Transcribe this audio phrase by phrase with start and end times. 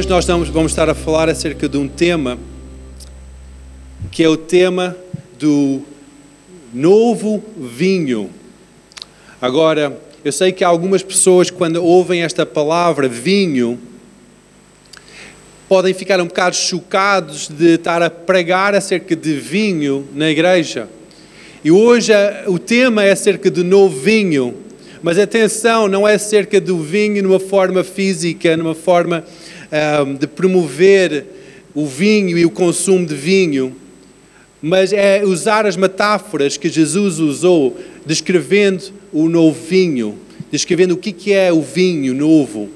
[0.00, 2.38] hoje nós vamos estar a falar acerca de um tema
[4.10, 4.96] que é o tema
[5.38, 5.82] do
[6.72, 8.30] novo vinho.
[9.42, 13.78] Agora, eu sei que algumas pessoas, quando ouvem esta palavra vinho,
[15.68, 20.88] podem ficar um bocado chocados de estar a pregar acerca de vinho na igreja.
[21.62, 22.10] E hoje
[22.46, 24.56] o tema é acerca do novo vinho.
[25.02, 29.24] Mas atenção, não é acerca do vinho numa forma física, numa forma
[29.72, 31.24] um, de promover
[31.74, 33.76] o vinho e o consumo de vinho,
[34.60, 40.18] mas é usar as metáforas que Jesus usou, descrevendo o novo vinho,
[40.50, 42.68] descrevendo o que é o vinho novo.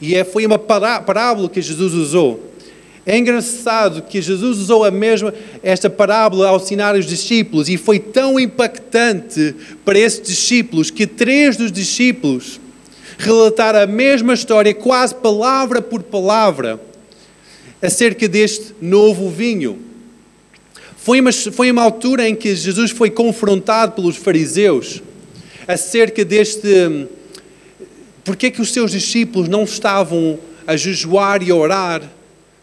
[0.00, 2.52] E é, foi uma parábola que Jesus usou.
[3.04, 7.98] É engraçado que Jesus usou a mesma esta parábola ao ensinar os discípulos e foi
[7.98, 12.60] tão impactante para esses discípulos que três dos discípulos
[13.22, 16.80] relataram a mesma história, quase palavra por palavra,
[17.80, 19.78] acerca deste novo vinho.
[20.96, 25.02] Foi uma, foi uma altura em que Jesus foi confrontado pelos fariseus
[25.66, 27.08] acerca deste.
[28.24, 32.02] Porque é que os seus discípulos não estavam a jejuar e a orar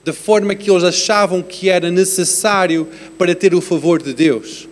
[0.05, 2.87] da forma que eles achavam que era necessário
[3.17, 4.67] para ter o favor de Deus.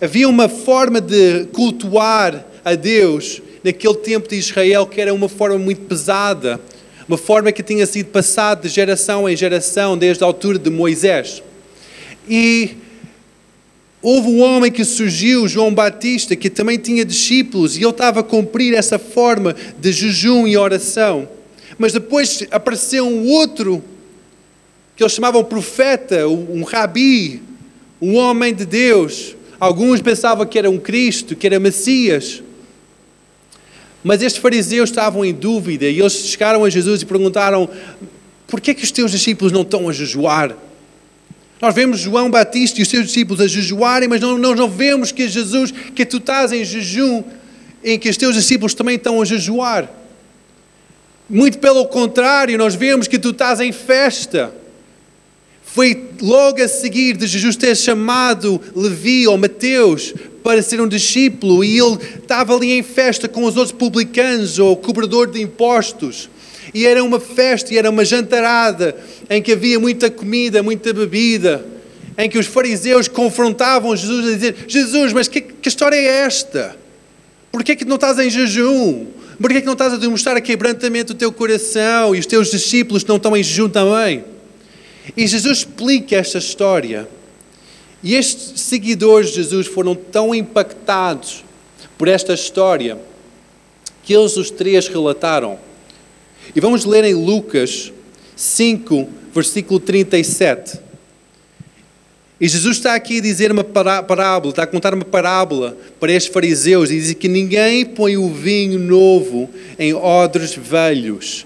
[0.00, 5.58] Havia uma forma de cultuar a Deus naquele tempo de Israel que era uma forma
[5.58, 6.60] muito pesada,
[7.08, 11.42] uma forma que tinha sido passada de geração em geração desde a altura de Moisés.
[12.28, 12.76] E
[14.02, 18.22] houve um homem que surgiu, João Batista, que também tinha discípulos e ele estava a
[18.22, 21.28] cumprir essa forma de jejum e oração.
[21.78, 23.82] Mas depois apareceu um outro
[24.96, 27.40] que eles chamavam profeta, um rabi,
[28.02, 29.36] um homem de Deus.
[29.60, 32.42] Alguns pensavam que era um Cristo, que era Messias.
[34.02, 37.68] Mas estes fariseus estavam em dúvida e eles chegaram a Jesus e perguntaram:
[38.46, 40.56] por que é que os teus discípulos não estão a jejuar?
[41.60, 45.10] Nós vemos João Batista e os seus discípulos a jejuarem, mas não, nós não vemos
[45.10, 47.24] que Jesus, que tu estás em jejum,
[47.82, 49.90] em que os teus discípulos também estão a jejuar.
[51.28, 54.54] Muito pelo contrário, nós vemos que tu estás em festa.
[55.74, 61.62] Foi logo a seguir de Jesus ter chamado Levi ou Mateus para ser um discípulo
[61.62, 66.30] e ele estava ali em festa com os outros publicanos ou cobrador de impostos.
[66.72, 68.96] E era uma festa e era uma jantarada
[69.28, 71.64] em que havia muita comida, muita bebida,
[72.16, 76.76] em que os fariseus confrontavam Jesus a dizer: Jesus, mas que, que história é esta?
[77.52, 79.06] Por que é que não estás em jejum?
[79.40, 82.26] Por que é que não estás a demonstrar a quebrantamento do teu coração e os
[82.26, 84.24] teus discípulos não estão em jejum também?
[85.16, 87.08] E Jesus explica esta história.
[88.02, 91.44] E estes seguidores de Jesus foram tão impactados
[91.96, 92.98] por esta história
[94.02, 95.58] que eles os três relataram.
[96.54, 97.92] E vamos ler em Lucas
[98.36, 100.80] 5, versículo 37.
[102.40, 106.32] E Jesus está aqui a dizer uma parábola, está a contar uma parábola para estes
[106.32, 111.44] fariseus e diz que ninguém põe o vinho novo em odres velhos,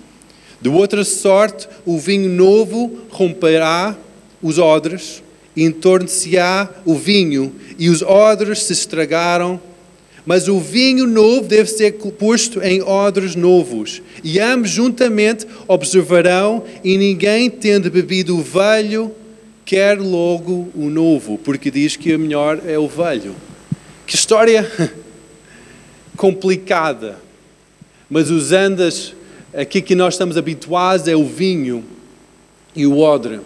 [0.63, 3.99] de outra sorte, o vinho novo romperá
[4.41, 5.21] os odres,
[5.57, 9.61] e entorne-se-á o vinho, e os odres se estragaram.
[10.25, 16.97] Mas o vinho novo deve ser posto em odres novos, e ambos juntamente observarão, e
[16.97, 19.13] ninguém tendo bebido o velho,
[19.65, 23.35] quer logo o novo, porque diz que o melhor é o velho.
[24.07, 24.71] Que história
[26.17, 27.19] complicada,
[28.09, 29.13] mas usando as
[29.55, 31.85] Aqui que nós estamos habituados é o vinho
[32.75, 33.41] e o odre.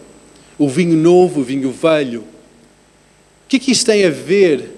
[0.57, 2.21] O vinho novo, o vinho velho.
[2.21, 4.71] O que, é que isto tem a ver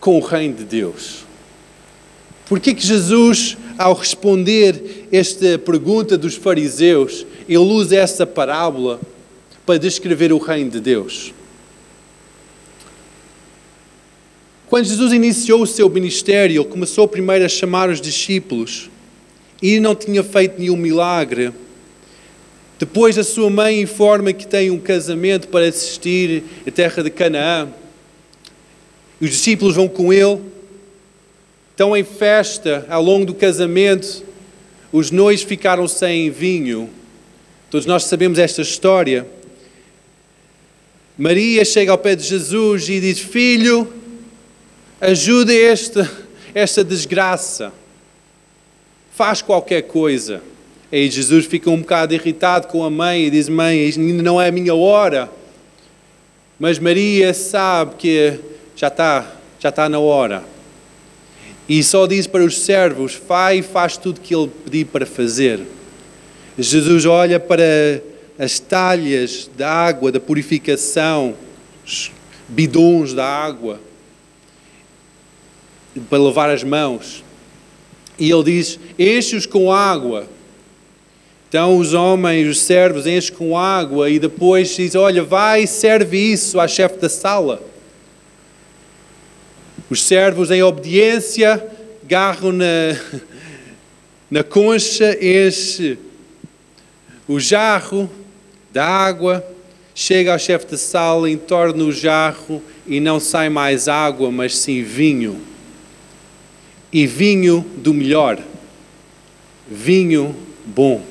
[0.00, 1.24] com o reino de Deus?
[2.46, 9.00] Por que, que Jesus, ao responder esta pergunta dos fariseus, ele usa essa parábola
[9.64, 11.32] para descrever o reino de Deus?
[14.66, 18.90] Quando Jesus iniciou o seu ministério, ele começou primeiro a chamar os discípulos
[19.62, 21.52] e não tinha feito nenhum milagre.
[22.78, 27.68] Depois a sua mãe informa que tem um casamento para assistir à terra de Canaã.
[29.20, 30.40] E os discípulos vão com ele.
[31.72, 34.24] Estão em festa ao longo do casamento.
[34.90, 36.88] Os noivos ficaram sem vinho.
[37.70, 39.26] Todos nós sabemos esta história.
[41.18, 43.92] Maria chega ao pé de Jesus e diz: Filho,
[45.02, 46.10] ajuda esta,
[46.54, 47.72] esta desgraça
[49.20, 50.42] faz qualquer coisa.
[50.90, 54.48] Aí Jesus fica um bocado irritado com a mãe e diz: Mãe, ainda não é
[54.48, 55.30] a minha hora.
[56.58, 58.40] Mas Maria sabe que
[58.74, 60.42] já está, já está na hora.
[61.68, 65.04] E só diz para os servos: Vai e faz tudo o que ele pediu para
[65.04, 65.60] fazer.
[66.58, 68.02] Jesus olha para
[68.38, 71.34] as talhas da água, da purificação,
[71.84, 72.10] os
[72.48, 73.78] bidons da água,
[76.08, 77.22] para lavar as mãos.
[78.20, 80.28] E ele diz: Enche-os com água.
[81.48, 86.60] Então os homens, os servos, enchem com água e depois diz: Olha, vai serve isso
[86.60, 87.60] à chefe da sala.
[89.88, 91.66] Os servos, em obediência,
[92.04, 92.64] agarram na,
[94.30, 95.98] na concha, enche
[97.26, 98.08] o jarro
[98.70, 99.44] da água,
[99.94, 104.82] chega ao chefe de sala, entorna o jarro e não sai mais água, mas sim
[104.82, 105.49] vinho.
[106.92, 108.38] E vinho do melhor.
[109.70, 110.34] Vinho
[110.66, 111.02] bom.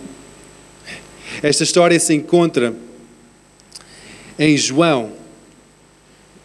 [1.42, 2.74] Esta história se encontra
[4.38, 5.14] em João,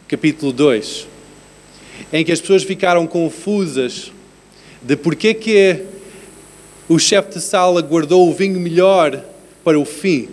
[0.07, 1.09] capítulo 2,
[2.13, 4.13] em que as pessoas ficaram confusas
[4.83, 5.83] de porque que
[6.89, 9.25] o chefe de sala guardou o vinho melhor
[9.65, 10.29] para o fim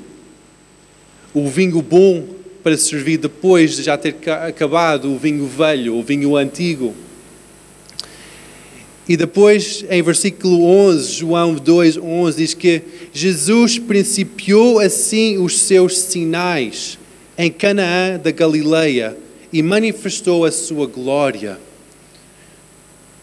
[1.34, 2.26] o vinho bom
[2.64, 6.94] para servir depois de já ter acabado o vinho velho, o vinho antigo.
[9.12, 12.82] E depois, em versículo 11, João 2, 11, diz que
[13.12, 16.98] Jesus principiou assim os seus sinais
[17.38, 19.18] em Canaã da Galileia
[19.52, 21.60] e manifestou a sua glória.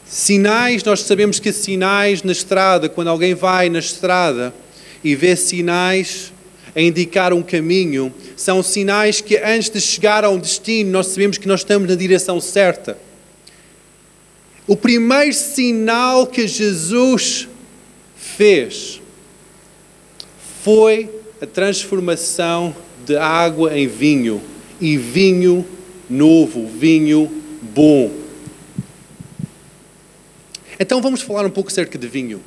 [0.05, 4.53] Sinais, nós sabemos que sinais na estrada, quando alguém vai na estrada
[5.03, 6.35] e vê sinais,
[6.77, 11.39] a indicar um caminho, são sinais que antes de chegar a um destino, nós sabemos
[11.39, 13.08] que nós estamos na direção certa.
[14.69, 17.49] O primeiro sinal que Jesus
[18.15, 19.01] fez
[20.63, 21.09] foi
[21.41, 22.77] a transformação
[23.07, 24.43] de água em vinho
[24.79, 25.65] e vinho
[26.09, 27.33] novo, vinho
[27.63, 28.11] bom.
[30.79, 32.43] Então vamos falar um pouco acerca de vinho.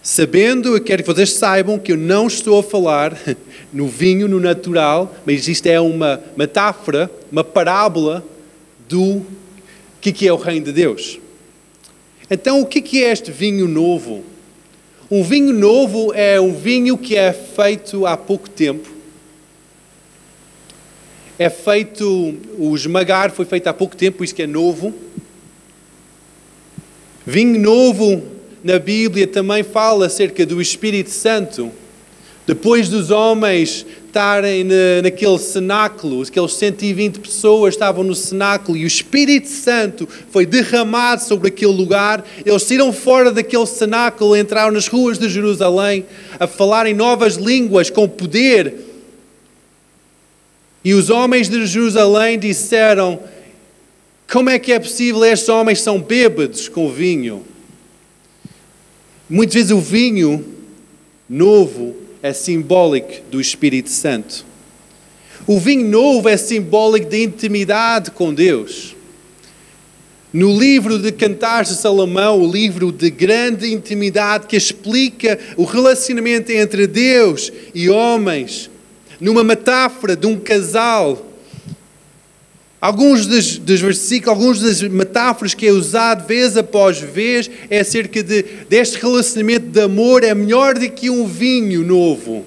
[0.00, 3.18] Sabendo, eu quero que vocês saibam que eu não estou a falar
[3.72, 8.24] no vinho, no natural, mas isto é uma metáfora, uma parábola
[8.88, 9.26] do
[10.12, 11.18] que é o reino de Deus.
[12.30, 14.24] Então, o que é este vinho novo?
[15.10, 18.88] Um vinho novo é um vinho que é feito há pouco tempo.
[21.38, 24.94] É feito, o esmagar foi feito há pouco tempo, isso que é novo.
[27.26, 28.22] Vinho novo
[28.62, 31.70] na Bíblia também fala acerca do Espírito Santo.
[32.46, 34.66] Depois dos homens estarem
[35.02, 41.48] naquele cenáculo, aqueles 120 pessoas estavam no cenáculo e o Espírito Santo foi derramado sobre
[41.48, 46.04] aquele lugar, eles saíram fora daquele cenáculo, entraram nas ruas de Jerusalém
[46.38, 48.74] a falar em novas línguas com poder.
[50.84, 53.20] E os homens de Jerusalém disseram:
[54.30, 57.42] Como é que é possível estes homens são bêbados com vinho?
[59.30, 60.44] Muitas vezes o vinho
[61.26, 64.46] novo é simbólico do Espírito Santo.
[65.46, 68.96] O vinho novo é simbólico de intimidade com Deus.
[70.32, 76.50] No livro de Cantares de Salomão, o livro de grande intimidade que explica o relacionamento
[76.50, 78.70] entre Deus e homens,
[79.20, 81.33] numa metáfora de um casal
[82.84, 88.22] Alguns dos, dos, versículos, alguns das metáforas que é usado vez após vez é acerca
[88.22, 92.44] de, deste relacionamento de amor é melhor do que um vinho novo.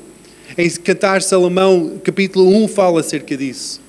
[0.56, 3.82] Em Cantar Salomão, capítulo 1, fala acerca disso.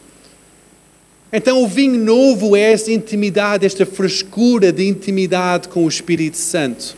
[1.31, 6.97] Então, o vinho novo é essa intimidade, esta frescura de intimidade com o Espírito Santo.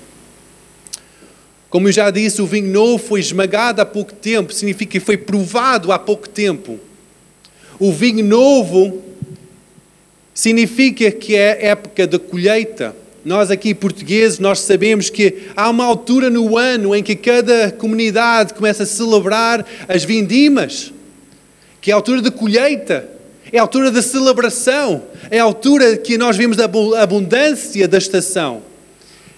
[1.69, 5.17] Como eu já disse, o vinho novo foi esmagado há pouco tempo, significa que foi
[5.17, 6.79] provado há pouco tempo.
[7.81, 9.10] O vinho novo
[10.41, 12.97] significa que é época da colheita.
[13.23, 18.55] Nós aqui portugueses, nós sabemos que há uma altura no ano em que cada comunidade
[18.55, 20.95] começa a celebrar as vindimas,
[21.79, 23.07] que é a altura da colheita,
[23.53, 28.63] é a altura da celebração, é a altura que nós vemos da abundância da estação.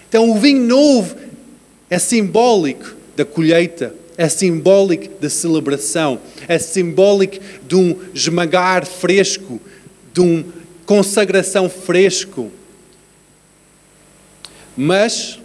[0.07, 1.17] Então o vinho novo
[1.89, 6.17] é simbólico da colheita, é simbólico da celebração,
[6.47, 9.59] é simbólico de um esmagar fresco,
[10.13, 12.51] de um consagração fresco.
[14.75, 15.39] Mas,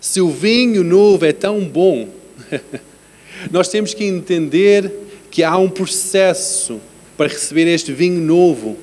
[0.00, 2.08] se o vinho novo é tão bom,
[3.50, 4.90] nós temos que entender
[5.30, 6.80] que há um processo
[7.16, 8.76] para receber este vinho novo.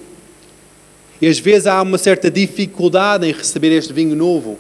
[1.22, 4.58] E às vezes há uma certa dificuldade em receber este vinho novo.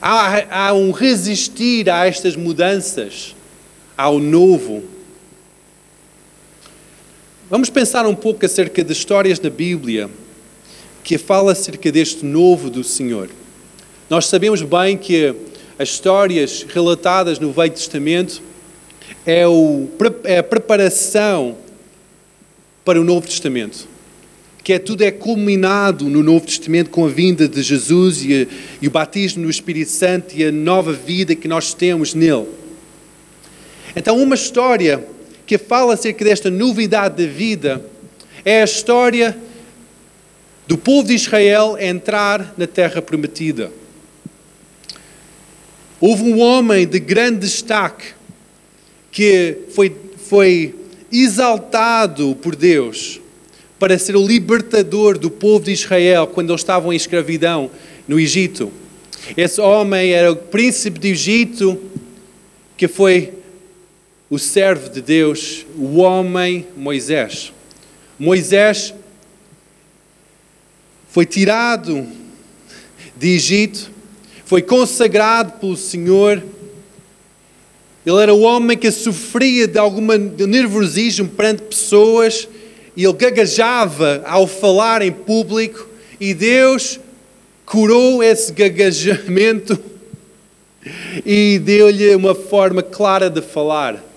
[0.00, 3.34] Há, há um resistir a estas mudanças,
[3.96, 4.82] ao novo.
[7.50, 10.10] Vamos pensar um pouco acerca de histórias na Bíblia
[11.02, 13.30] que fala acerca deste novo do Senhor.
[14.10, 15.34] Nós sabemos bem que
[15.78, 18.42] as histórias relatadas no Velho Testamento
[19.24, 19.88] é, o,
[20.24, 21.56] é a preparação
[22.84, 23.88] para o Novo Testamento.
[24.62, 28.46] Que é, tudo é culminado no Novo Testamento com a vinda de Jesus e,
[28.82, 32.46] e o batismo no Espírito Santo e a nova vida que nós temos nele.
[33.96, 35.02] Então, uma história
[35.48, 37.82] que fala acerca desta novidade de vida
[38.44, 39.34] é a história
[40.66, 43.72] do povo de Israel entrar na terra prometida.
[45.98, 48.08] Houve um homem de grande destaque
[49.10, 50.74] que foi, foi
[51.10, 53.18] exaltado por Deus
[53.78, 57.70] para ser o libertador do povo de Israel quando eles estavam em escravidão
[58.06, 58.70] no Egito.
[59.34, 61.80] Esse homem era o príncipe de Egito
[62.76, 63.37] que foi
[64.30, 67.52] o servo de Deus, o homem Moisés.
[68.18, 68.94] Moisés
[71.08, 72.06] foi tirado
[73.16, 73.90] de Egito,
[74.44, 76.42] foi consagrado pelo Senhor.
[78.04, 80.06] Ele era o homem que sofria de algum
[80.46, 82.48] nervosismo perante pessoas
[82.96, 85.88] e ele gaguejava ao falar em público
[86.20, 87.00] e Deus
[87.64, 89.78] curou esse gaguejamento
[91.24, 94.07] e deu-lhe uma forma clara de falar.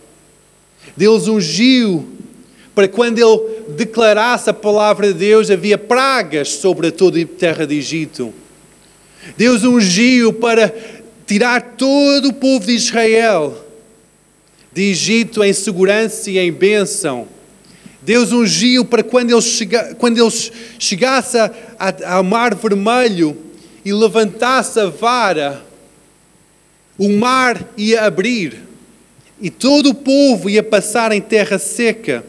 [0.95, 2.07] Deus ungiu
[2.73, 7.75] para quando ele declarasse a palavra de Deus, havia pragas sobre toda a terra de
[7.75, 8.33] Egito.
[9.37, 10.73] Deus ungiu para
[11.25, 13.67] tirar todo o povo de Israel
[14.73, 17.27] de Egito em segurança e em bênção.
[18.01, 21.41] Deus ungiu para quando eles, chega, quando eles chegassem
[22.05, 23.37] ao mar vermelho
[23.83, 25.61] e levantasse a vara,
[26.97, 28.70] o mar ia abrir
[29.41, 32.23] e todo o povo ia passar em terra seca.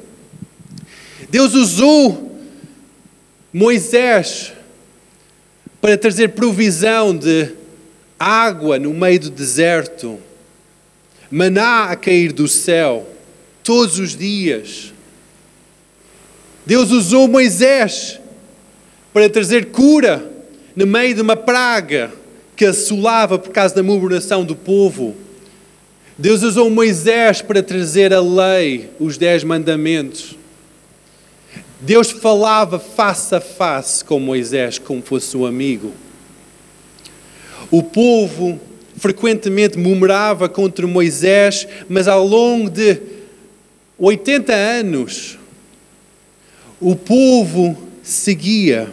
[1.29, 2.41] Deus usou
[3.53, 4.53] Moisés
[5.81, 7.51] para trazer provisão de
[8.19, 10.19] água no meio do deserto,
[11.31, 13.07] maná a cair do céu
[13.63, 14.93] todos os dias.
[16.65, 18.21] Deus usou Moisés
[19.13, 20.31] para trazer cura
[20.75, 22.13] no meio de uma praga
[22.57, 25.15] que assolava por causa da murmuração do povo.
[26.23, 30.39] Deus usou Moisés para trazer a lei, os dez mandamentos.
[31.81, 35.93] Deus falava face a face com Moisés, como fosse um amigo.
[37.73, 38.61] O povo
[38.97, 43.03] frequentemente murmurava contra Moisés, mas ao longo de
[43.99, 45.37] 80 anos,
[46.81, 48.89] o povo seguia,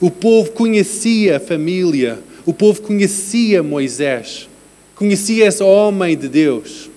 [0.00, 4.48] o povo conhecia a família, o povo conhecia Moisés
[4.98, 6.90] conhecia esse homem de Deus,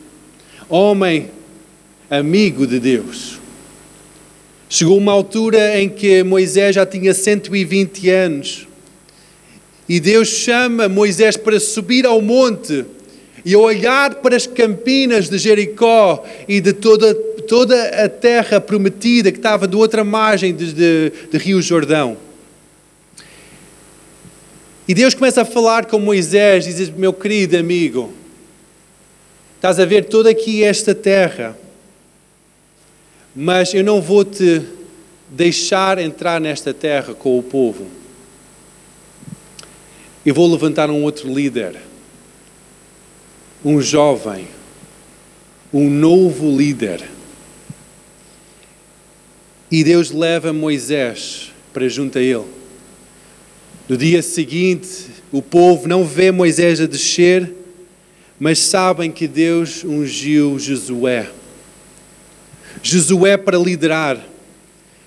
[0.67, 1.29] homem
[2.10, 3.39] amigo de Deus.
[4.67, 8.67] Chegou uma altura em que Moisés já tinha 120 anos
[9.88, 12.86] e Deus chama Moisés para subir ao monte
[13.46, 19.38] e olhar para as campinas de Jericó e de toda, toda a terra prometida que
[19.38, 22.17] estava de outra margem de, de, de Rio Jordão.
[24.91, 28.12] E Deus começa a falar com Moisés diz: Meu querido amigo,
[29.55, 31.57] estás a ver toda aqui esta terra,
[33.33, 34.62] mas eu não vou te
[35.29, 37.88] deixar entrar nesta terra com o povo.
[40.25, 41.77] Eu vou levantar um outro líder,
[43.63, 44.45] um jovem,
[45.71, 47.01] um novo líder.
[49.71, 52.61] E Deus leva Moisés para junto a ele.
[53.91, 54.88] No dia seguinte,
[55.33, 57.51] o povo não vê Moisés a descer,
[58.39, 61.27] mas sabem que Deus ungiu Josué.
[62.81, 64.17] Josué para liderar.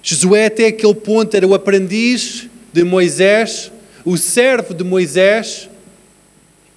[0.03, 3.73] Josué até aquele ponto era o aprendiz de Moisés,
[4.05, 5.71] o servo de Moisés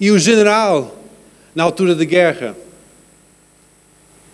[0.00, 1.04] e o general
[1.54, 2.56] na altura da guerra.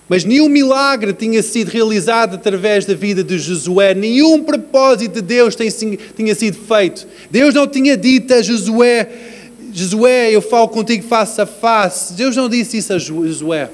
[0.09, 5.57] Mas nenhum milagre tinha sido realizado através da vida de Josué, nenhum propósito de Deus
[5.57, 7.07] tinha sido feito.
[7.31, 9.09] Deus não tinha dito a Josué:
[9.73, 12.13] Josué, eu falo contigo face a face.
[12.13, 13.71] Deus não disse isso a Josué.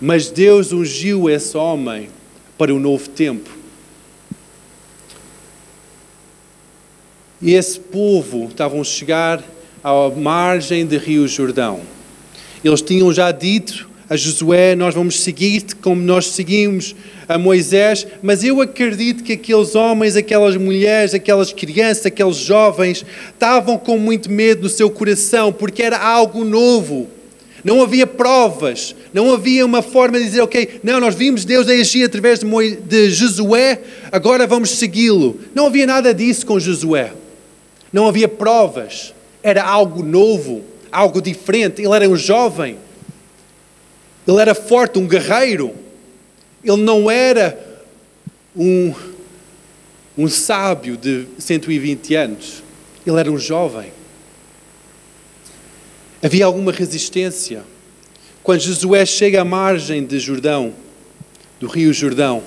[0.00, 2.08] Mas Deus ungiu esse homem
[2.56, 3.50] para o novo tempo.
[7.40, 9.42] E esse povo estavam a chegar
[9.84, 11.80] à margem do Rio Jordão.
[12.64, 16.94] Eles tinham já dito a Josué, nós vamos seguir-te como nós seguimos
[17.28, 23.78] a Moisés, mas eu acredito que aqueles homens, aquelas mulheres, aquelas crianças, aqueles jovens estavam
[23.78, 27.08] com muito medo no seu coração, porque era algo novo.
[27.64, 32.04] Não havia provas, não havia uma forma de dizer, ok, não, nós vimos Deus agir
[32.04, 32.60] através de, Mo...
[32.60, 33.80] de Josué,
[34.10, 35.38] agora vamos segui-lo.
[35.54, 37.12] Não havia nada disso com Josué.
[37.92, 39.14] Não havia provas.
[39.42, 41.82] era algo novo, algo diferente.
[41.82, 42.76] Ele era um jovem.
[44.26, 45.74] Ele era forte, um guerreiro.
[46.62, 47.58] Ele não era
[48.54, 48.94] um,
[50.16, 52.62] um sábio de 120 anos.
[53.06, 53.92] Ele era um jovem.
[56.22, 57.64] Havia alguma resistência.
[58.42, 60.72] Quando Josué chega à margem de Jordão,
[61.58, 62.42] do rio Jordão,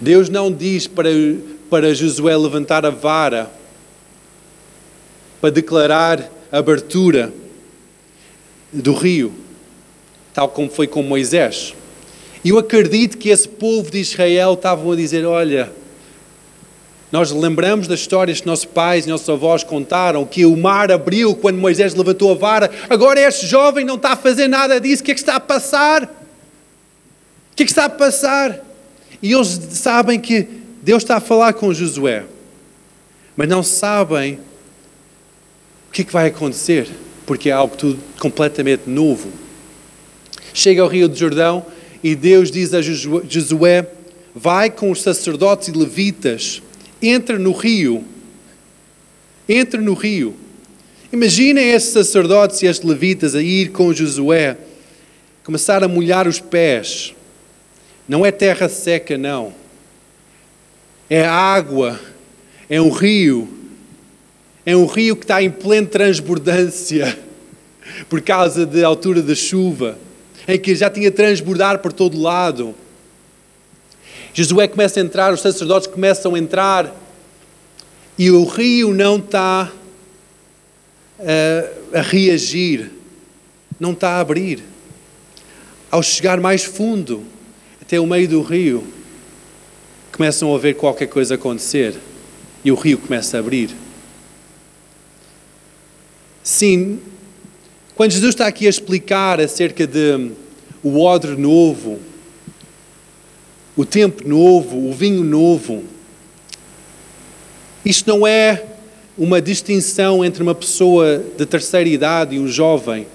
[0.00, 1.08] Deus não diz para,
[1.70, 3.50] para Josué levantar a vara
[5.42, 7.34] para declarar a abertura
[8.72, 9.34] do rio,
[10.34, 11.74] tal como foi com Moisés.
[12.44, 15.72] E eu acredito que esse povo de Israel estavam a dizer: Olha,
[17.12, 21.36] nós lembramos das histórias que nossos pais e nossos avós contaram, que o mar abriu
[21.36, 22.70] quando Moisés levantou a vara.
[22.88, 25.02] Agora este jovem não está a fazer nada disso.
[25.02, 26.04] O que é que está a passar?
[26.04, 26.08] O
[27.54, 28.58] que é que está a passar?
[29.22, 30.48] E eles sabem que
[30.82, 32.24] Deus está a falar com Josué,
[33.36, 34.40] mas não sabem
[35.88, 36.88] o que, é que vai acontecer,
[37.26, 39.28] porque é algo tudo completamente novo.
[40.54, 41.64] Chega ao Rio de Jordão
[42.02, 43.86] e Deus diz a Josué:
[44.34, 46.62] Vai com os sacerdotes e levitas
[47.02, 48.04] entra no rio.
[49.48, 50.36] Entra no rio.
[51.12, 54.56] Imaginem esses sacerdotes e estes levitas a ir com Josué,
[55.44, 57.14] começar a molhar os pés.
[58.08, 59.52] Não é terra seca, não.
[61.10, 62.00] É água,
[62.70, 63.48] é um rio.
[64.64, 67.18] É um rio que está em plena transbordância
[68.08, 69.98] por causa da altura da chuva,
[70.46, 72.74] em que já tinha transbordar por todo lado.
[74.34, 76.94] Josué começa a entrar, os sacerdotes começam a entrar
[78.18, 79.70] e o rio não está
[81.18, 82.90] a, a reagir,
[83.78, 84.62] não está a abrir.
[85.90, 87.24] Ao chegar mais fundo,
[87.80, 88.86] até o meio do rio,
[90.10, 91.94] começam a ver qualquer coisa acontecer
[92.64, 93.70] e o rio começa a abrir.
[96.42, 97.00] Sim,
[98.02, 100.32] quando Jesus está aqui a explicar acerca de
[100.82, 102.00] o odre novo,
[103.76, 105.84] o tempo novo, o vinho novo.
[107.84, 108.64] Isto não é
[109.16, 113.06] uma distinção entre uma pessoa de terceira idade e um jovem,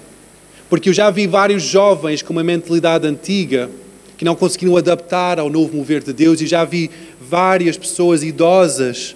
[0.70, 3.68] porque eu já vi vários jovens com uma mentalidade antiga
[4.16, 9.14] que não conseguiram adaptar ao novo mover de Deus, e já vi várias pessoas idosas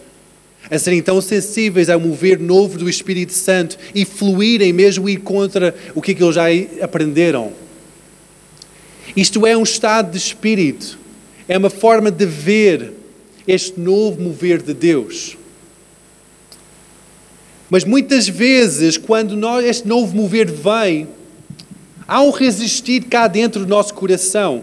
[0.70, 5.74] a serem tão sensíveis ao mover novo do Espírito Santo e fluírem mesmo ir contra
[5.94, 6.44] o que, é que eles já
[6.80, 7.52] aprenderam.
[9.16, 11.02] Isto é um estado de espírito
[11.48, 12.92] é uma forma de ver
[13.46, 15.36] este novo mover de Deus.
[17.68, 21.08] Mas muitas vezes, quando nós, este novo mover vem,
[22.06, 24.62] há um resistir cá dentro do nosso coração.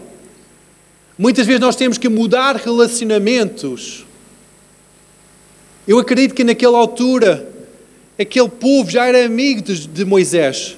[1.18, 4.06] Muitas vezes nós temos que mudar relacionamentos.
[5.90, 7.48] Eu acredito que naquela altura,
[8.16, 10.76] aquele povo já era amigo de, de Moisés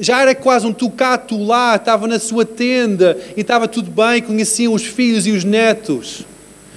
[0.00, 4.72] já era quase um tocato lá, estava na sua tenda e estava tudo bem, conheciam
[4.72, 6.22] os filhos e os netos.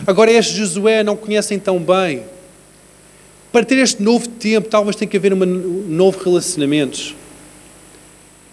[0.06, 2.24] Agora este Josué não conhecem tão bem.
[3.50, 7.16] Para ter este novo tempo, talvez tenha que haver um novo relacionamentos.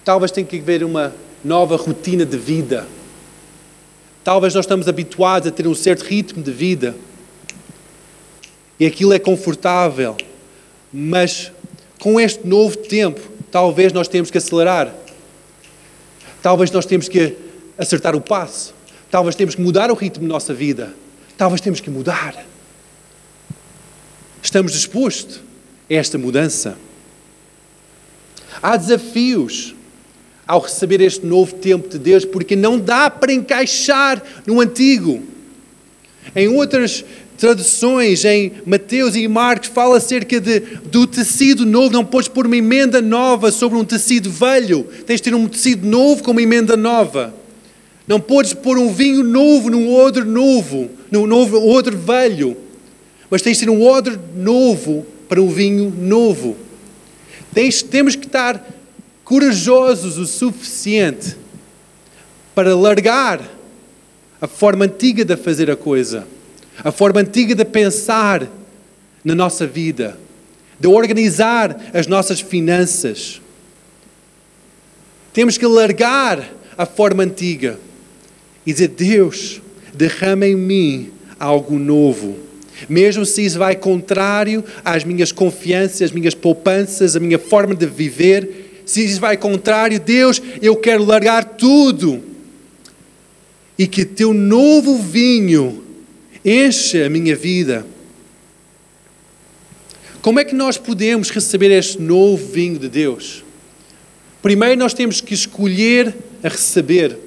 [0.05, 1.12] Talvez tenha que haver uma
[1.45, 2.87] nova rotina de vida.
[4.23, 6.95] Talvez nós estamos habituados a ter um certo ritmo de vida.
[8.79, 10.17] E aquilo é confortável.
[10.93, 11.53] Mas
[11.99, 14.95] com este novo tempo, talvez nós temos que acelerar.
[16.43, 17.35] Talvez nós temos que
[17.77, 18.75] acertar o passo.
[19.11, 20.95] Talvez temos que mudar o ritmo da nossa vida.
[21.37, 22.45] Talvez temos que mudar.
[24.43, 25.41] Estamos dispostos
[25.91, 26.77] a esta mudança.
[28.62, 29.75] Há desafios
[30.47, 35.23] ao receber este novo tempo de Deus, porque não dá para encaixar no antigo.
[36.35, 37.05] Em outras
[37.37, 41.92] traduções em Mateus e Marcos fala acerca de, do tecido novo.
[41.92, 44.85] Não podes pôr uma emenda nova sobre um tecido velho.
[45.07, 47.35] Tens de ter um tecido novo com uma emenda nova.
[48.09, 52.57] Não podes pôr um vinho novo num odre novo, num novo odre velho.
[53.29, 56.57] Mas tens de ter um odre novo para um vinho novo.
[57.53, 58.64] Tens, temos que estar
[59.25, 61.37] corajosos o suficiente
[62.55, 63.40] para largar
[64.40, 66.27] a forma antiga de fazer a coisa
[66.83, 68.49] a forma antiga de pensar
[69.25, 70.19] na nossa vida,
[70.79, 73.41] de organizar as nossas finanças.
[75.33, 77.79] Temos que largar a forma antiga
[78.65, 79.61] e dizer: Deus,
[79.95, 82.37] derrama em mim algo novo.
[82.89, 87.87] Mesmo se isso vai contrário às minhas confianças, às minhas poupanças, à minha forma de
[87.87, 92.23] viver, se isso vai contrário, Deus, eu quero largar tudo.
[93.79, 95.83] E que teu novo vinho
[96.46, 97.85] enche a minha vida.
[100.22, 103.44] Como é que nós podemos receber este novo vinho de Deus?
[104.40, 107.18] Primeiro, nós temos que escolher a receber.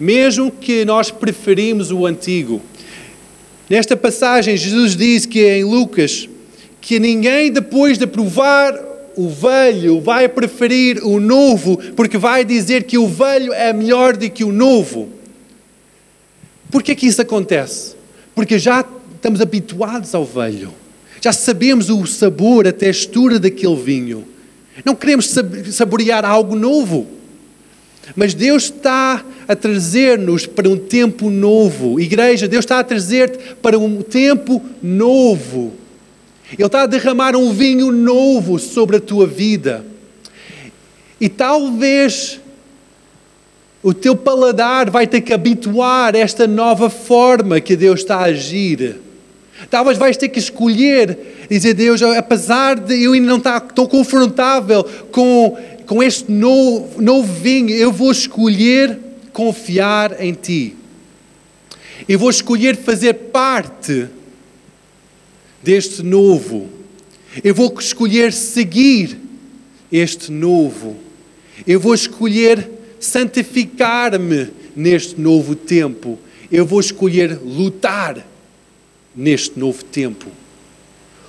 [0.00, 2.62] Mesmo que nós preferimos o antigo.
[3.68, 6.28] Nesta passagem, Jesus diz que em Lucas
[6.80, 8.78] que ninguém depois de provar
[9.16, 14.30] o velho vai preferir o novo, porque vai dizer que o velho é melhor do
[14.30, 15.15] que o novo.
[16.70, 17.94] Por que, que isso acontece?
[18.34, 20.72] Porque já estamos habituados ao velho.
[21.20, 24.26] Já sabemos o sabor, a textura daquele vinho.
[24.84, 25.34] Não queremos
[25.72, 27.06] saborear algo novo.
[28.14, 31.98] Mas Deus está a trazer-nos para um tempo novo.
[31.98, 35.72] Igreja, Deus está a trazer-te para um tempo novo.
[36.52, 39.84] Ele está a derramar um vinho novo sobre a tua vida.
[41.20, 42.40] E talvez
[43.86, 48.24] o teu paladar vai ter que habituar a esta nova forma que Deus está a
[48.24, 48.96] agir.
[49.70, 54.82] Talvez vais ter que escolher, dizer, Deus, apesar de eu ainda não estar tão confrontável
[55.12, 58.98] com, com este novo, novo vinho, eu vou escolher
[59.32, 60.74] confiar em Ti.
[62.08, 64.08] Eu vou escolher fazer parte
[65.62, 66.68] deste novo.
[67.44, 69.16] Eu vou escolher seguir
[69.92, 70.96] este novo.
[71.64, 76.18] Eu vou escolher santificar-me neste novo tempo.
[76.50, 78.26] Eu vou escolher lutar
[79.14, 80.26] neste novo tempo.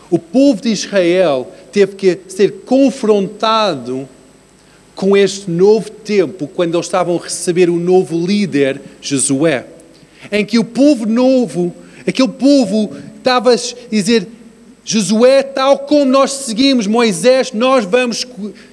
[0.09, 4.07] O povo de Israel teve que ser confrontado
[4.95, 9.65] com este novo tempo quando eles estavam a receber o novo líder, Josué,
[10.31, 11.73] em que o povo novo,
[12.05, 13.57] aquele povo estava a
[13.91, 14.27] dizer:
[14.83, 18.25] Josué, tal como nós seguimos Moisés, nós vamos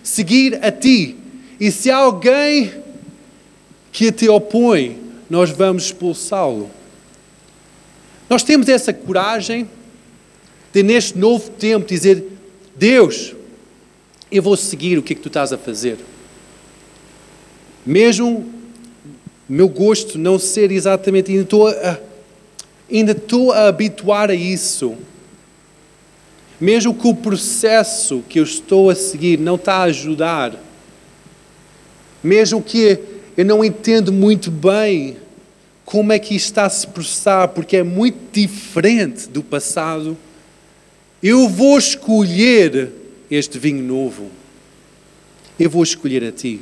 [0.03, 1.17] seguir a ti.
[1.59, 2.71] E se alguém
[3.95, 6.69] que te opõe, nós vamos expulsá-lo.
[8.29, 9.71] Nós temos essa coragem
[10.73, 12.27] de, neste novo tempo, dizer:
[12.75, 13.37] Deus,
[14.33, 15.97] eu vou seguir o que é que tu estás a fazer.
[17.87, 18.53] Mesmo
[19.49, 22.01] meu gosto não ser exatamente, ainda estou a,
[22.91, 24.97] ainda estou a habituar a isso.
[26.61, 30.61] Mesmo que o processo que eu estou a seguir não está a ajudar,
[32.25, 35.17] mesmo que eu não entendo muito bem
[35.85, 40.17] como é que isto está a se processar, porque é muito diferente do passado,
[41.23, 42.91] eu vou escolher
[43.31, 44.31] este vinho novo.
[45.59, 46.61] Eu vou escolher a ti.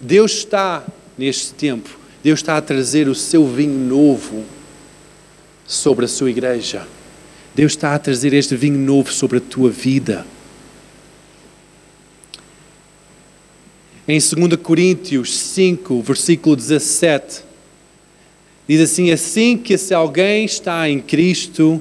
[0.00, 0.84] Deus está
[1.18, 4.44] neste tempo, Deus está a trazer o seu vinho novo
[5.66, 6.86] sobre a sua igreja.
[7.54, 10.24] Deus está a trazer este vinho novo sobre a tua vida.
[14.10, 17.44] Em 2 Coríntios 5, versículo 17,
[18.66, 21.80] diz assim: Assim que se alguém está em Cristo,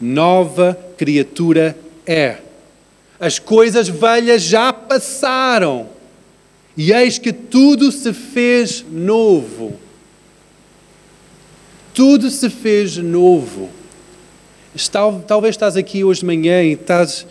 [0.00, 2.38] nova criatura é.
[3.20, 5.88] As coisas velhas já passaram,
[6.76, 9.78] e eis que tudo se fez novo.
[11.94, 13.70] Tudo se fez novo.
[15.28, 17.24] Talvez estás aqui hoje de manhã e estás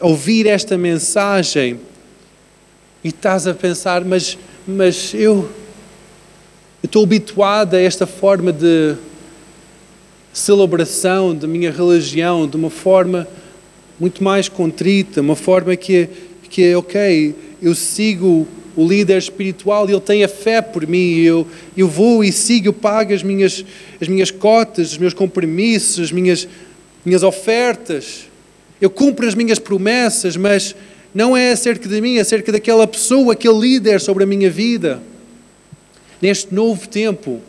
[0.00, 1.80] a ouvir esta mensagem
[3.04, 5.48] e estás a pensar, mas, mas eu,
[6.82, 8.94] eu estou habituado a esta forma de
[10.32, 13.26] celebração da minha religião, de uma forma
[13.98, 16.08] muito mais contrita, uma forma que,
[16.48, 21.46] que é, ok, eu sigo o líder espiritual, ele tem a fé por mim, eu,
[21.76, 23.64] eu vou e sigo, eu pago as minhas,
[24.00, 26.48] as minhas cotas, os meus compromissos, as minhas,
[27.04, 28.28] minhas ofertas,
[28.80, 30.74] eu cumpro as minhas promessas, mas
[31.14, 35.02] não é acerca de mim, é acerca daquela pessoa, aquele líder sobre a minha vida.
[36.20, 37.40] Neste novo tempo,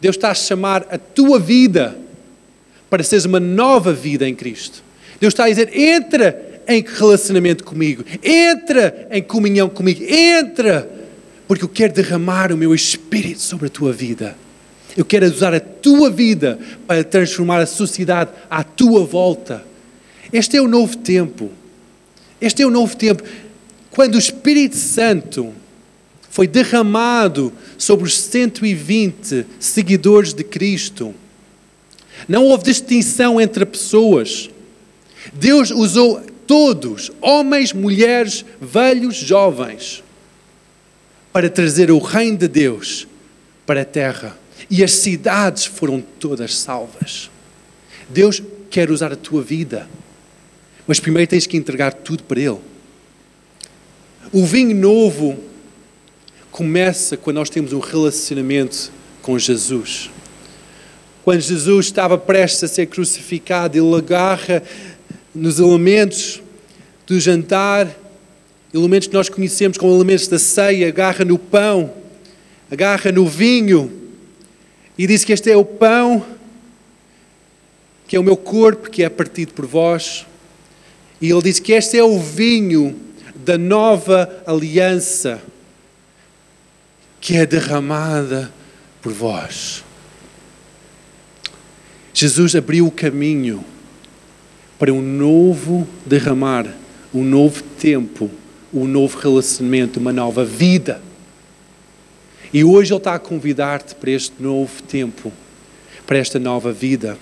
[0.00, 1.96] Deus está a chamar a tua vida
[2.90, 4.82] para seres uma nova vida em Cristo.
[5.20, 10.90] Deus está a dizer: entra em relacionamento comigo, entra em comunhão comigo, entra,
[11.46, 14.36] porque eu quero derramar o meu espírito sobre a tua vida.
[14.96, 19.64] Eu quero usar a tua vida para transformar a sociedade à tua volta.
[20.32, 21.50] Este é o novo tempo.
[22.42, 23.22] Este é o novo tempo.
[23.92, 25.54] Quando o Espírito Santo
[26.28, 31.14] foi derramado sobre os 120 seguidores de Cristo,
[32.26, 34.50] não houve distinção entre pessoas.
[35.32, 40.02] Deus usou todos, homens, mulheres, velhos, jovens,
[41.32, 43.06] para trazer o reino de Deus
[43.64, 44.36] para a terra.
[44.68, 47.30] E as cidades foram todas salvas.
[48.08, 49.88] Deus quer usar a tua vida,
[50.86, 52.58] mas primeiro tens que entregar tudo para Ele.
[54.32, 55.38] O vinho novo
[56.50, 60.10] começa quando nós temos um relacionamento com Jesus.
[61.24, 64.62] Quando Jesus estava prestes a ser crucificado, ele agarra
[65.34, 66.42] nos elementos
[67.06, 67.88] do jantar,
[68.74, 71.92] elementos que nós conhecemos como elementos da ceia, agarra no pão,
[72.70, 73.92] agarra no vinho
[74.98, 76.24] e diz que este é o pão,
[78.06, 80.26] que é o meu corpo, que é partido por vós.
[81.22, 83.00] E ele diz que este é o vinho
[83.36, 85.40] da nova aliança,
[87.20, 88.52] que é derramada
[89.00, 89.84] por vós.
[92.12, 93.64] Jesus abriu o caminho
[94.80, 96.66] para um novo derramar,
[97.14, 98.28] um novo tempo,
[98.74, 101.00] um novo relacionamento, uma nova vida.
[102.52, 105.32] E hoje Ele está a convidar-te para este novo tempo,
[106.04, 107.16] para esta nova vida.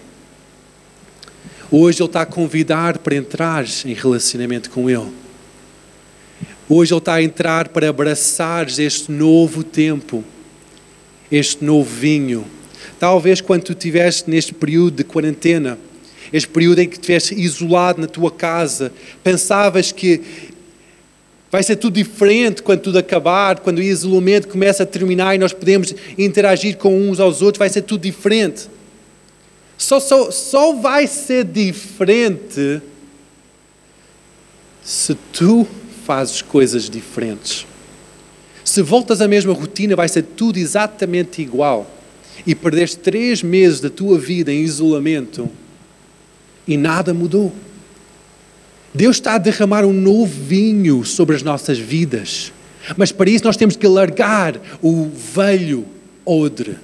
[1.73, 5.07] Hoje Ele está a convidar para entrar em relacionamento com Ele.
[6.69, 10.25] Hoje Ele está a entrar para abraçares este novo tempo,
[11.31, 12.45] este novo vinho.
[12.99, 15.79] Talvez quando tu estiveste neste período de quarentena,
[16.33, 20.21] este período em que estiveste isolado na tua casa, pensavas que
[21.53, 25.53] vai ser tudo diferente quando tudo acabar, quando o isolamento começa a terminar e nós
[25.53, 28.69] podemos interagir com uns aos outros, vai ser tudo diferente.
[29.81, 32.83] Só, só, só vai ser diferente
[34.85, 35.67] se tu
[36.05, 37.67] fazes coisas diferentes.
[38.63, 41.91] Se voltas à mesma rotina, vai ser tudo exatamente igual.
[42.47, 45.49] E perdeste três meses da tua vida em isolamento
[46.69, 47.51] e nada mudou.
[48.93, 52.53] Deus está a derramar um novo vinho sobre as nossas vidas.
[52.99, 55.87] Mas para isso nós temos que largar o velho
[56.27, 56.77] odre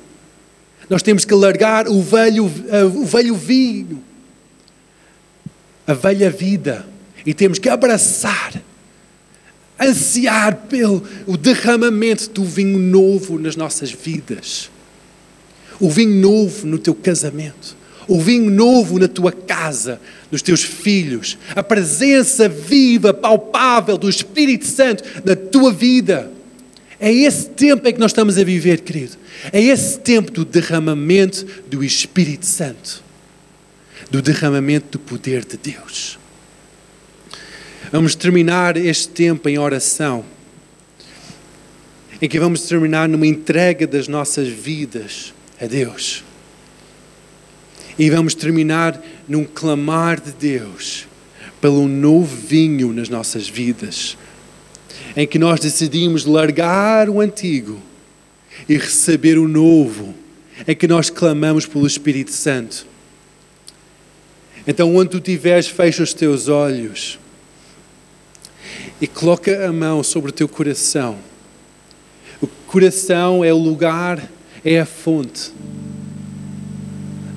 [0.88, 4.02] nós temos que largar o velho, o velho vinho,
[5.86, 6.86] a velha vida,
[7.24, 8.62] e temos que abraçar,
[9.80, 14.70] ansiar pelo o derramamento do vinho novo nas nossas vidas.
[15.78, 17.76] O vinho novo no teu casamento,
[18.08, 24.66] o vinho novo na tua casa, nos teus filhos, a presença viva, palpável do Espírito
[24.66, 26.30] Santo na tua vida.
[26.98, 29.16] É esse tempo em que nós estamos a viver, querido.
[29.52, 33.02] É esse tempo do derramamento do Espírito Santo,
[34.10, 36.18] do derramamento do poder de Deus.
[37.92, 40.24] Vamos terminar este tempo em oração,
[42.20, 46.24] em que vamos terminar numa entrega das nossas vidas a Deus.
[47.98, 51.06] E vamos terminar num clamar de Deus
[51.60, 54.16] pelo novo vinho nas nossas vidas
[55.16, 57.80] em que nós decidimos largar o antigo
[58.68, 60.14] e receber o novo,
[60.68, 62.86] em que nós clamamos pelo Espírito Santo.
[64.66, 67.18] Então, onde tu estiveres, fecha os teus olhos
[69.00, 71.16] e coloca a mão sobre o teu coração.
[72.40, 74.30] O coração é o lugar,
[74.62, 75.52] é a fonte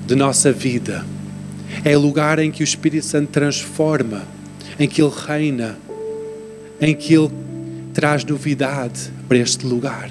[0.06, 1.06] de nossa vida.
[1.84, 4.26] É o lugar em que o Espírito Santo transforma,
[4.78, 5.78] em que Ele reina,
[6.80, 7.30] em que Ele
[7.92, 10.10] traz novidade para este lugar.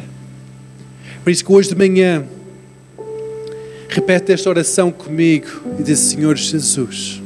[1.24, 2.26] Por isso que hoje de manhã,
[3.90, 5.48] repete esta oração comigo
[5.80, 7.22] e diz: Senhor Jesus,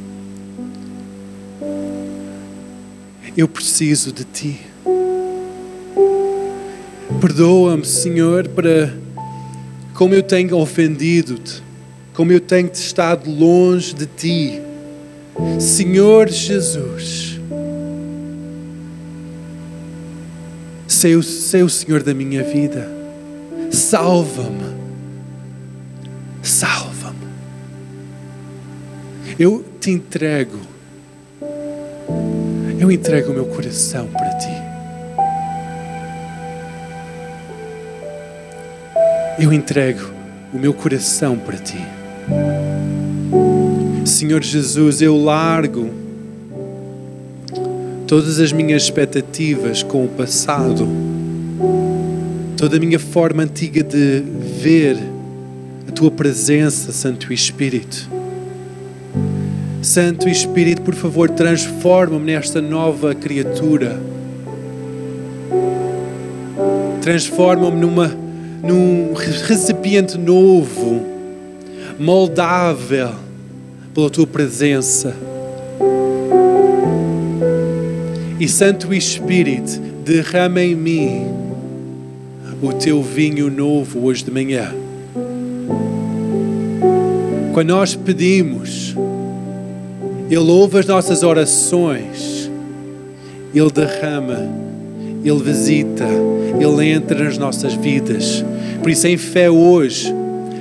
[3.36, 4.60] eu preciso de Ti.
[7.20, 8.92] Perdoa-me, Senhor, para
[9.94, 11.62] como eu tenho ofendido-te,
[12.12, 14.60] como eu tenho estado longe de Ti.
[15.58, 17.33] Senhor Jesus,
[21.04, 22.88] Sei sei o Senhor da minha vida.
[23.70, 24.74] Salva-me.
[26.42, 27.26] Salva-me.
[29.38, 30.58] Eu te entrego.
[32.80, 34.48] Eu entrego o meu coração para ti.
[39.38, 40.08] Eu entrego
[40.54, 41.84] o meu coração para ti.
[44.06, 46.03] Senhor Jesus, eu largo
[48.06, 50.86] todas as minhas expectativas com o passado,
[52.56, 54.22] toda a minha forma antiga de
[54.60, 54.98] ver
[55.88, 58.08] a tua presença, Santo Espírito.
[59.82, 64.00] Santo Espírito, por favor, transforma-me nesta nova criatura.
[67.02, 68.24] Transforma-me numa
[68.64, 71.04] num recipiente novo,
[71.98, 73.10] moldável
[73.94, 75.14] pela tua presença.
[78.44, 81.26] E Santo Espírito, derrama em mim
[82.60, 84.70] o teu vinho novo hoje de manhã.
[87.54, 88.94] Quando nós pedimos,
[90.28, 92.50] Ele ouve as nossas orações,
[93.54, 94.46] Ele derrama,
[95.24, 96.04] Ele visita,
[96.60, 98.44] Ele entra nas nossas vidas.
[98.82, 100.12] Por isso, em fé hoje,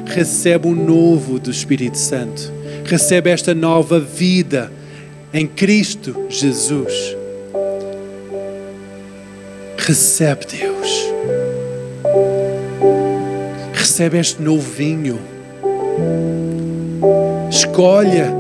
[0.06, 2.50] recebe o novo do Espírito Santo.
[2.86, 4.72] Recebe esta nova vida
[5.34, 7.22] em Cristo Jesus.
[9.86, 11.12] Recebe, Deus.
[13.74, 15.20] Recebe este novo vinho.
[17.50, 18.32] Escolha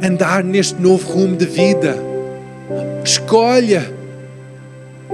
[0.00, 1.96] andar neste novo rumo de vida.
[3.04, 3.90] Escolha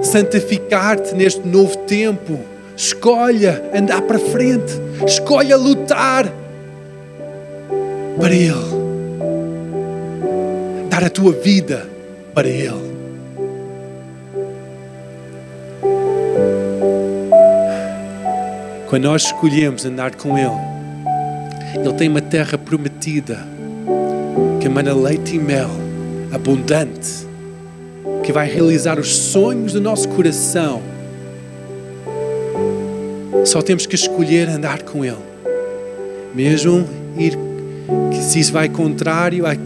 [0.02, 2.38] santificar-te neste novo tempo.
[2.76, 4.74] Escolha andar para frente.
[5.06, 6.30] Escolha lutar
[8.20, 8.52] para Ele.
[10.90, 11.88] Dar a tua vida
[12.34, 12.93] para Ele.
[18.94, 20.54] Quando nós escolhemos andar com Ele,
[21.74, 23.44] Ele tem uma terra prometida
[24.60, 25.68] que emana leite e mel,
[26.32, 27.26] abundante,
[28.22, 30.80] que vai realizar os sonhos do nosso coração.
[33.44, 35.16] Só temos que escolher andar com Ele.
[36.32, 37.36] Mesmo ir,
[38.12, 39.56] que se isso vai contrário a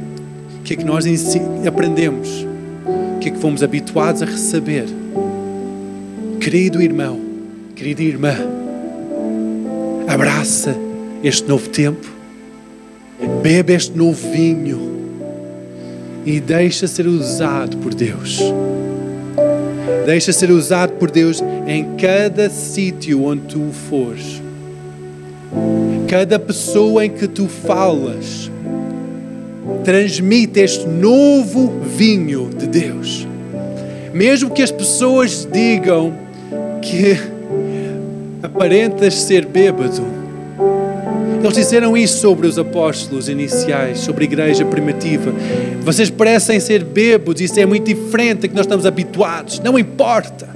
[0.65, 1.05] que é que nós
[1.67, 2.47] aprendemos,
[3.17, 4.87] o que é que fomos habituados a receber.
[6.41, 7.21] Querido irmão,
[7.77, 8.58] querida irmã,
[10.09, 10.75] abraça
[11.23, 12.09] este novo tempo,
[13.43, 14.81] bebe este novo vinho
[16.25, 18.41] e deixa ser usado por Deus.
[20.07, 24.41] Deixa ser usado por Deus em cada sítio onde tu fores.
[26.09, 28.51] Cada pessoa em que tu falas,
[29.85, 33.27] transmite este novo vinho de Deus.
[34.15, 36.15] Mesmo que as pessoas digam
[36.81, 37.38] que
[38.43, 40.19] aparentas ser bêbado.
[41.43, 45.33] Eles disseram isso sobre os apóstolos iniciais, sobre a igreja primitiva.
[45.83, 49.61] Vocês parecem ser bêbados, isso é muito diferente do que nós estamos habituados.
[49.61, 50.49] Não importa.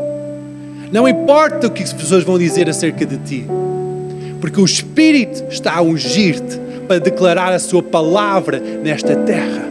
[0.90, 3.46] Não importa o que as pessoas vão dizer acerca de ti.
[4.40, 9.62] Porque o Espírito está a ungir-te para declarar a sua palavra nesta terra.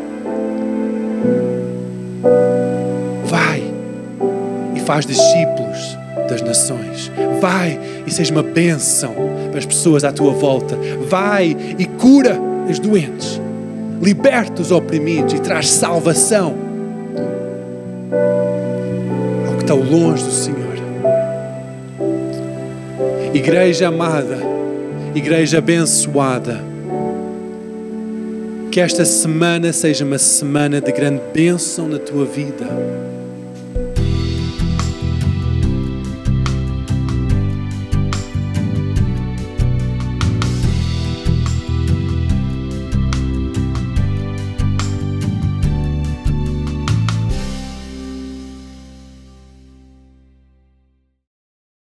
[3.25, 3.61] Vai
[4.75, 5.70] e faz discípulos
[6.31, 7.11] das nações.
[7.39, 9.13] Vai e seja uma bênção
[9.49, 10.77] para as pessoas à tua volta.
[11.07, 12.39] Vai e cura
[12.69, 13.39] os doentes.
[14.01, 16.55] Liberta os oprimidos e traz salvação
[19.47, 20.61] ao que está longe do Senhor.
[23.33, 24.37] Igreja amada,
[25.13, 26.61] igreja abençoada,
[28.71, 33.00] que esta semana seja uma semana de grande bênção na tua vida